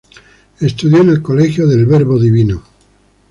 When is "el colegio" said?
1.09-1.67